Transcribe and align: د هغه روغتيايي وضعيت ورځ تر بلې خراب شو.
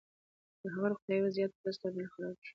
د 0.61 0.63
هغه 0.73 0.87
روغتيايي 0.91 1.21
وضعيت 1.23 1.51
ورځ 1.55 1.75
تر 1.81 1.89
بلې 1.93 2.07
خراب 2.13 2.35
شو. 2.45 2.49